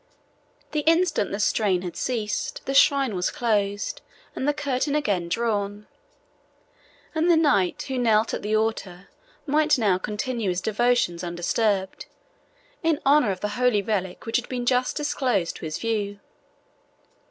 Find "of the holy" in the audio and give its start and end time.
13.29-13.83